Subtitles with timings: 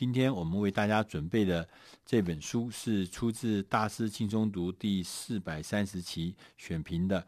[0.00, 1.68] 今天我们为大家准备的
[2.06, 7.26] 这本书是出自《大师轻松读》第四百三十期选评的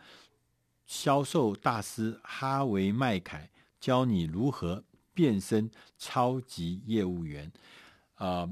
[0.87, 3.47] 销售大师哈维麦凯
[3.79, 4.83] 教你如何
[5.13, 7.45] 变身超级业务员。
[8.15, 8.51] 啊、呃，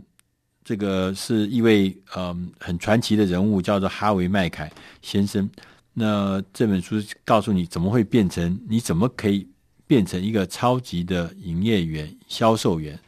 [0.63, 5.51] 这个是一位嗯、很传奇的人物，叫做哈维麦凯先生。
[5.95, 9.49] 那这本书告诉你怎么会变成，你怎么可以
[9.87, 13.01] 变成一个超级的营业员、销售员。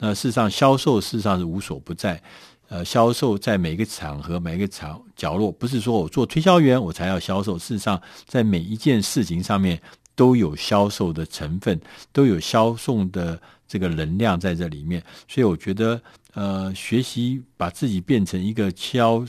[0.00, 2.22] 那事实上，销售事实上是无所不在。
[2.68, 7.58] 呃，销售在每一个场合、每一个场角落，不是说我做推销员我才要销售。
[7.58, 9.80] 事实上，在每一件事情上面
[10.14, 11.80] 都有销售的成分，
[12.12, 15.02] 都有销售的这个能量在这里面。
[15.26, 16.00] 所以，我觉得，
[16.34, 19.24] 呃，学习把自己变成一个销。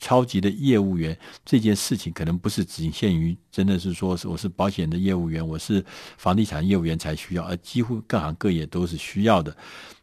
[0.00, 5.84] 超级的业务员这件事情可能不是仅限于真的是说是我是保险的业务员，我是
[6.16, 9.54] 房地产业务员才需要，而几乎各行各业都是需要的。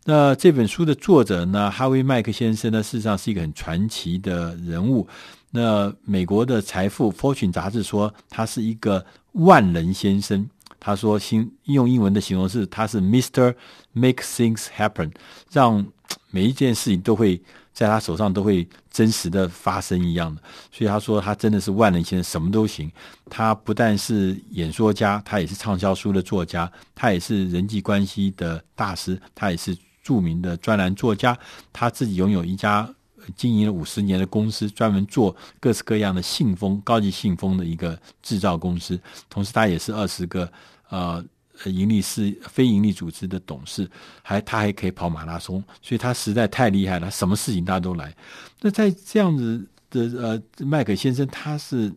[0.06, 5.08] 那这本书的作者呢，哈维麦克先生呢，事实上是一个很传奇的人物。
[5.50, 10.48] 那美国的财富 Fortune 杂志说他是一个万能先生，
[10.80, 13.56] 他说新用英文的形容是他是 Mister
[13.94, 15.12] Make Things Happen，
[15.52, 15.88] 让
[16.30, 17.42] 每一件事情都会。
[17.78, 22.92] 在他手上都会真实的发生一样的，所以他说他真的是万能先生，什么都行。
[23.30, 31.38] 他不但是演说家，他也是畅销书的作家，他也是人际关系的大师，他也是著名的专栏作家。
[31.72, 32.92] 他自己拥有一家
[33.36, 39.00] 经营了五十年的公司，专门做各式各样的信封、高级信封的一个制造公司。
[39.30, 40.52] 同时，他也是二十个
[40.90, 41.24] 呃。
[41.66, 43.90] 盈利是非盈利组织的董事，
[44.22, 48.16] 还他还可以跑马拉松，所以他实在太厉害了，什么事情他都来。
[48.62, 51.92] 那在这样子的呃，麦克先生他是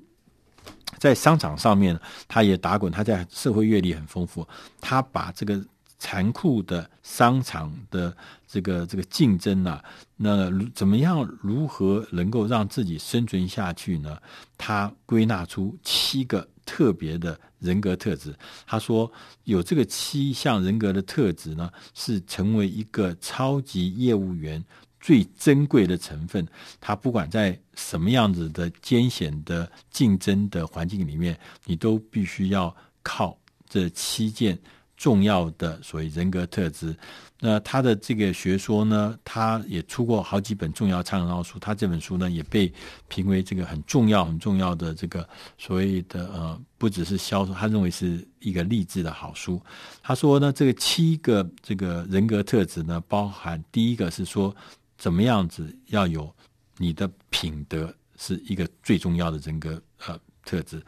[0.99, 4.47] 在商场上面，他也打滚，他在社会阅历很丰富，
[4.81, 5.63] 他把这个
[5.99, 9.85] 残酷的商场的这个这个竞争啊，
[10.17, 14.19] 那怎么样如何能够让自己生存下去呢？
[14.57, 16.49] 他归纳出七个。
[16.71, 18.33] 特别的人格特质，
[18.65, 19.11] 他说
[19.43, 24.65] 有这个七项人格的特质呢，是成为一个超级业务员
[25.01, 26.47] 最珍贵的成分。
[26.81, 33.37] 他不管在什么样子的艰险的竞争的环境里面，你都必须要靠
[33.69, 34.57] 这七件。
[35.01, 36.95] 重要的所谓人格特质，
[37.41, 41.59] 那他的这个学说呢，他也出过好几本重要畅销书。
[41.59, 42.71] 他这本书呢，也被
[43.09, 49.59] 评为这个很重要、很重要的这个所谓的呃，不只是销售，他认为是一个励志的好书。
[50.03, 54.55] 他说呢，这个七个这个人格特质呢，包含第一个是说，
[54.99, 56.31] 怎么样子要有
[56.77, 60.79] 你的品德，是一个最重要的人格呃特质。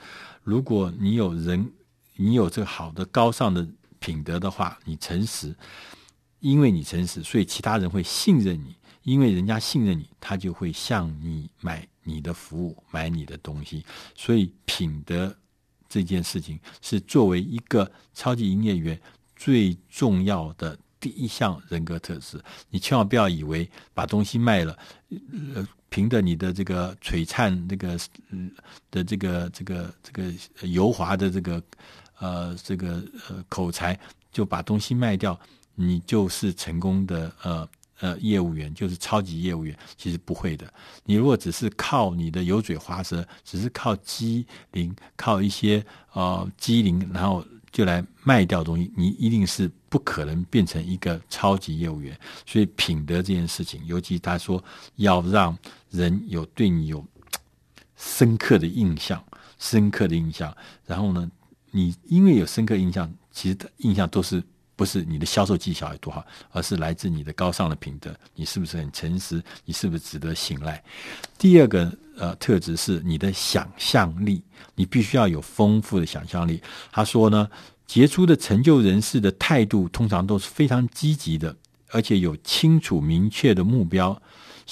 [0.45, 1.67] 如果你有人，
[2.15, 3.67] 你有这个好的高尚的。
[4.03, 5.55] 品德的话，你诚实，
[6.41, 8.75] 因为你诚实，所以其他人会信任你。
[9.05, 13.85] 因为人家信任你，他就会向你买你的服务，买你的东西。
[14.15, 15.35] 所以品德
[15.89, 19.01] 这件事情是作为一个超级营业员
[19.35, 22.41] 最重要的第一项人格特质。
[22.71, 24.79] 你千万不要以为把东西卖了，
[25.55, 27.99] 呃，凭着你的这个璀璨这个
[28.31, 28.53] 嗯
[28.93, 30.33] 的这个这个这个
[30.69, 31.61] 油滑的这个。
[32.23, 33.99] 呃，这个呃口才
[34.31, 35.39] 就把东西卖掉，
[35.75, 37.69] 你就是成功的呃
[37.99, 39.77] 呃业务员，就是超级业务员。
[39.97, 40.73] 其实不会的，
[41.05, 52.17] 你如果只是靠你的油嘴滑舌，只是靠机灵，靠一些呃机灵，然后就来卖掉东西，你一定是不可能变成一个超级业务员。
[52.47, 54.63] 所以品德这件事情，尤其他说
[54.95, 55.59] 要让
[55.91, 57.05] 人有对你有
[57.97, 59.21] 深刻的印象，
[59.59, 60.57] 深刻的印象，
[60.87, 61.29] 然后呢，
[61.73, 64.41] 你因为有深刻印象，其实印象都是
[64.77, 68.15] 不是你的销售技巧有多好，而是来自你的高尚的品德。
[68.35, 69.43] 你是不是很诚实？
[69.65, 70.81] 你是不是值得信赖？
[71.39, 74.43] 第二个呃特质是你的想象力，
[74.75, 76.63] 你必须要有丰富的想象力。
[76.93, 77.49] 他说呢，
[77.87, 81.57] 杰出的成就人士的态度通常都是非常积极的，
[81.91, 84.21] 而且有清楚明确的目标。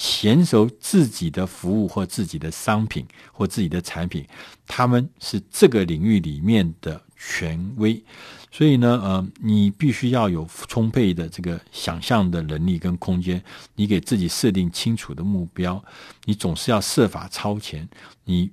[0.01, 4.25] 娴熟自己的服务或自己的商品或自己的产品，
[4.65, 8.03] 他们是这个领域里面的权威，
[8.49, 13.43] 所以呢，呃，你必须要有充沛的这个想象的能力跟空间，
[13.75, 15.79] 你给自己设定清楚的目标，
[16.25, 17.87] 你总是要设法超前。
[18.23, 18.49] 你，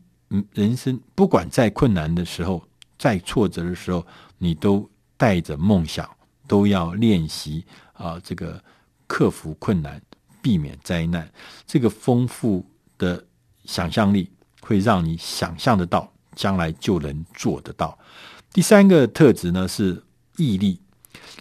[0.52, 2.62] 人生不管再困难的时候，
[2.98, 4.06] 再挫折的时候，
[4.36, 4.86] 你都
[5.16, 6.06] 带着梦想，
[6.46, 8.62] 都要练习啊，这个
[9.06, 9.98] 克服困难。
[10.40, 11.30] 避免灾难，
[11.66, 12.64] 这个丰富
[12.96, 13.24] 的
[13.64, 14.30] 想象力
[14.60, 17.98] 会让你想象得到，将来就能做得到。
[18.52, 20.02] 第三个特质呢是
[20.36, 20.80] 毅力，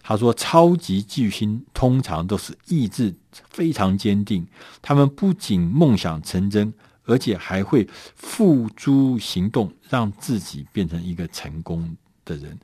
[0.02, 3.14] 他说，超级巨星通常都是意志
[3.48, 4.46] 非常坚定，
[4.82, 6.72] 他们不仅梦想成真，
[7.04, 12.58] 而且还会付诸行动，让自己变成一个成功的人。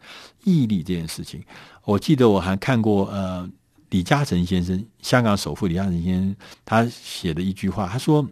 [0.45, 1.43] 毅力这件事情，
[1.85, 3.49] 我记得我还看过呃
[3.95, 8.29] 李嘉诚先生，香港首富李嘉诚先生他写的一句话，他说：“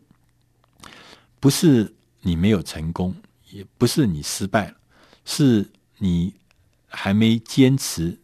[1.39, 3.15] 不是你没有成功，
[3.53, 4.75] 也不是你失败了，
[5.25, 6.35] 是你
[6.89, 8.19] 还没坚持。”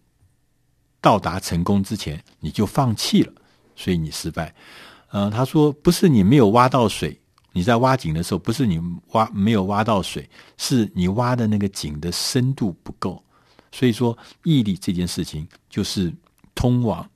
[1.00, 3.32] 到达成功之前，你就放弃了，
[3.76, 4.52] 所以你失败。
[5.10, 7.16] 呃，他说不是你没有挖到水，
[7.52, 8.80] 你在挖井的时候，不是你
[9.12, 13.22] 挖没有挖到水，是你挖的那个井的深度不够。
[13.70, 16.12] 所以说，毅力这件事情就是
[16.52, 17.08] 通往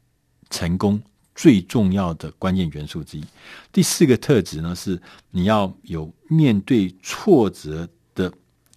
[0.52, 1.02] 成功
[1.34, 3.24] 最重要的关键元素之一。
[3.72, 5.00] 第四个特质呢，是
[5.30, 8.30] 你要有面对挫折的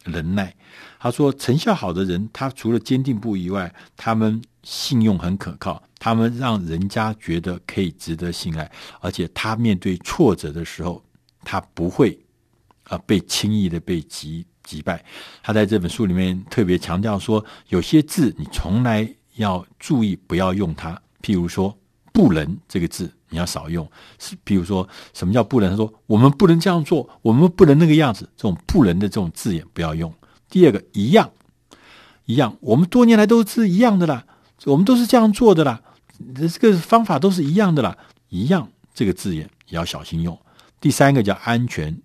[0.05, 0.55] 忍耐。
[0.97, 11.03] 他说，成效好的人，他除了坚定不移外，他们信用很可靠，他们让人家觉得可以值得信赖，而且他面对挫折的时候，
[11.43, 12.17] 他不会
[12.85, 15.03] 啊被轻易的被击击败。
[15.43, 21.75] 他在这本书里面特别强调说，有些字你从来要注意不要用它，譬如说
[22.13, 23.89] “不能”这个字你要少用。
[24.19, 25.71] 是，譬如说什么叫不能？
[25.71, 30.13] 他说我们不能这样做，我们不能那个样子，这种“不能”的这种字眼不要用。
[30.47, 31.31] 第二个一样，
[32.25, 34.25] 一样，我们多年来都是一样的啦。
[34.65, 35.81] 我们都是这样做的啦，
[36.35, 37.97] 这个方法都是一样的啦，
[38.29, 40.39] 一样这个字眼也要小心用。
[40.79, 41.99] 第三个叫安全，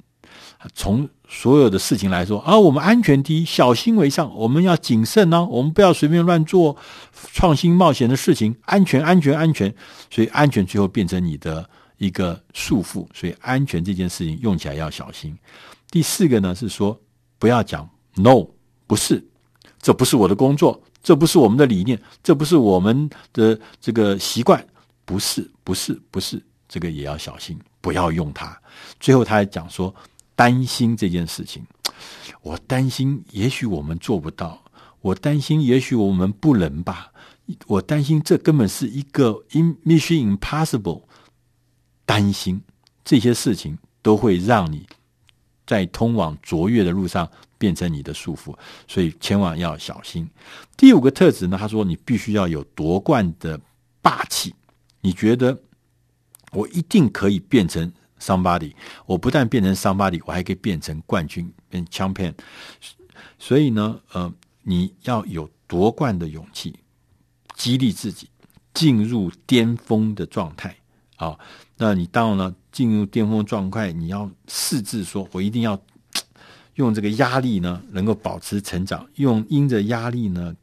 [0.75, 6.77] 从所有的事情来说啊，我们安全第一，小心为上，我们要谨慎呢、我们不要随便乱做
[7.33, 9.75] 创新冒险的事情，安全，安全，安全。
[10.11, 11.69] 所以安全最后变成你的
[11.99, 15.37] 一个束缚，所以安全这件事情用起来要小心。
[15.91, 16.99] 第四个呢是说，
[17.39, 18.47] 不要讲 no，
[18.87, 19.25] 不是，
[19.81, 20.83] 这不是我的工作。
[21.03, 24.63] 这不是我们的理念，这不是我们的这个习惯，
[25.07, 28.55] 不是，不是，不是，这个也要小心，不要用它。
[29.01, 29.95] 最后，他还讲说，
[30.41, 31.67] 担心这件事情，
[32.41, 34.65] 我担心，也许我们做不到，
[35.03, 37.13] 我担心，也许我们不能吧，
[37.67, 39.45] 我担心，这根本是一个
[39.85, 41.03] mission impossible。
[42.07, 42.63] 担心
[43.05, 44.87] 这些事情都会让你
[45.67, 47.31] 在通往卓越的路上。
[47.61, 48.57] 变成你的束缚，
[48.89, 50.27] 所以千万要小心。
[50.79, 53.61] 第五个特质呢，他说你必须要有夺冠的
[54.01, 54.55] 霸气。
[55.03, 55.61] 你觉得
[56.53, 58.75] 我一定可以变成 somebody？
[59.07, 62.35] 我不但变成 somebody，我还可以变成冠军，变 champion。
[63.39, 64.33] 所以呢，呃，
[64.63, 66.79] 你要有夺冠的勇气，
[67.57, 68.29] 激励自己
[68.75, 70.77] 进入巅峰的状态。
[71.17, 71.39] 好，
[71.77, 75.81] 那你当然了，进入巅峰状态，你要誓志说，我一定要。
[76.77, 80.57] 用这个压力呢，能够保持成长；用因着压力呢，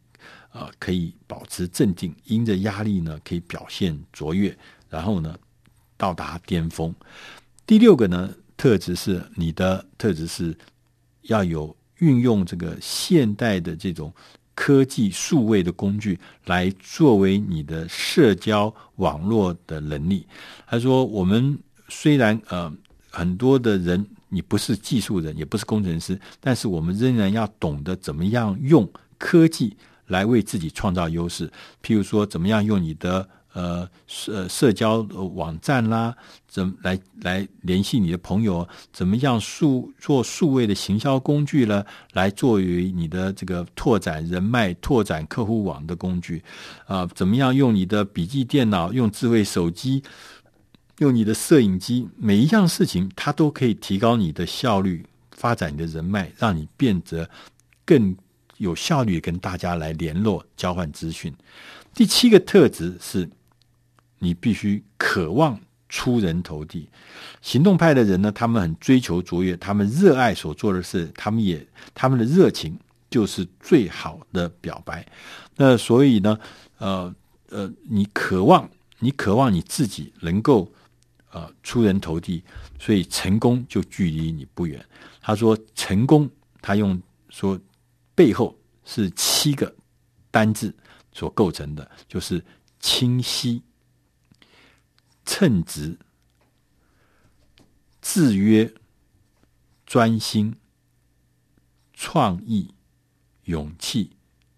[0.52, 4.58] 呃，可以保持镇定；因着压力呢，可以表现卓越，
[4.90, 5.38] 然后呢，
[5.96, 6.96] 到达巅峰。
[7.68, 10.58] 第六个呢，特质是你的特质是
[11.24, 14.12] 要有运用这个现代的这种
[14.56, 20.26] 科技数位的工具来作为你的社交网络的能力。
[20.66, 21.60] 他说：“我们
[21.90, 22.74] 虽然呃
[23.12, 28.86] 很多的人。”你不是技术人，也不是工程师，但是我们仍然要懂得怎么样用
[29.18, 29.78] 科技
[30.08, 31.50] 来为自己创造优势。
[31.82, 34.98] 譬如说，怎么样用你的呃社社交
[35.36, 36.16] 网站啦，
[36.48, 38.68] 怎么来来联系你的朋友？
[38.94, 41.84] 怎么样数做数位的行销工具呢？
[42.14, 46.44] 来作为你的这个拓展人脉、拓展客户网的工具
[46.86, 50.04] 啊、怎么样用你的笔记电脑、用智慧手机？
[51.00, 57.30] 用你的摄影机，每一样事情，它都可以提高你的效率，发展你的人脉，让你变得
[57.86, 58.18] 更
[58.58, 61.32] 有效率，跟大家来联络、交换资讯。
[61.94, 63.30] 第七个特质是，
[64.20, 65.60] 你必须渴望
[65.90, 66.90] 出人头地。
[67.42, 72.78] 行动派的人呢，他们很追求卓越，他们热爱所做的事，他们也他们的热情
[73.10, 75.06] 就是最好的表白。
[75.56, 76.40] 那所以呢，
[76.78, 77.16] 呃
[77.50, 78.70] 呃，你渴望，
[79.00, 80.72] 你渴望你自己能够。
[81.30, 82.42] 呃，出人头地，
[82.80, 84.84] 所以成功就距离你不远。
[85.22, 86.28] 他说，成功，
[86.62, 87.60] 他用说
[88.16, 89.72] 背后是七个
[90.32, 90.74] 单字
[91.12, 92.44] 所构成的，就是
[92.80, 93.62] 清晰、
[95.28, 96.00] 称职、
[98.02, 98.74] 制约、
[99.86, 100.56] 专心、
[101.94, 102.74] 创意、
[103.44, 104.18] 勇气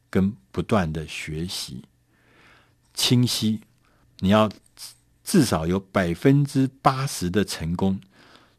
[0.10, 1.84] 跟不断的学习。
[2.94, 3.60] 清晰，
[4.20, 4.50] 你要。
[5.22, 8.02] 至少有百分之八十的成功，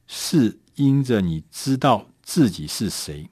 [0.07, 3.29] 是因着你知道自己是谁，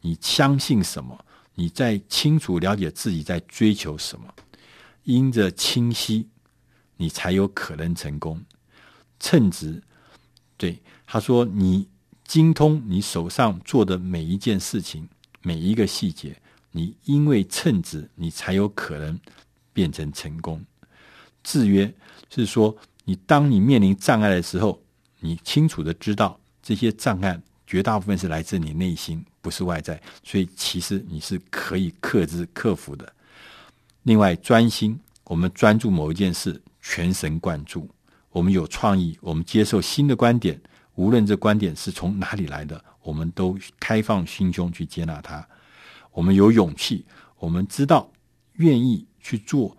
[0.00, 4.34] 你相信什么，你在清楚了解自己在追求什么。
[5.04, 6.28] 因着清晰，
[6.96, 8.42] 你才有可能成功。
[9.20, 9.82] 称职，
[10.56, 11.88] 对他说：“你
[12.24, 15.08] 精通你手上做的每一件事情，
[15.42, 16.36] 每一个细节，
[16.70, 19.18] 你因为称职，你才有可能
[19.72, 20.64] 变成成功。”
[21.42, 21.92] 制约
[22.30, 22.74] 是说，
[23.04, 24.82] 你当你面临障碍的时候，
[25.20, 33.10] 你清楚的知道这些障碍绝大部分是来自你内心，不是外在，所以其实你是可以克制、克服的。
[34.04, 37.88] 另外，专心，我们专注某一件事，全神贯注。
[38.30, 40.60] 我们有创意，我们接受新的观点，
[40.96, 45.48] 无论这观点是从哪里来的，我们都开放心胸去接纳它。
[46.12, 47.06] 我们有勇气，
[47.38, 48.12] 我们知道
[48.56, 49.74] 愿意去做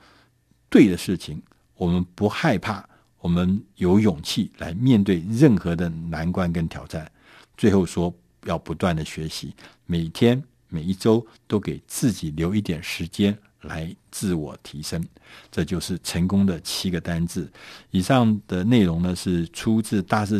[0.67, 1.39] 对的事情，
[1.75, 2.83] 我们不害怕，
[3.19, 7.09] 我们有勇气来面对任何的难关跟挑战。
[7.55, 8.11] 最后说，
[8.45, 9.53] 要不断的学习，
[9.85, 13.37] 每天每一周都给自己留一点时间。
[13.67, 15.05] 来自我提升，
[15.51, 17.51] 这就是成功的七个单字。
[17.91, 20.33] 以上的内容呢，是出自《大师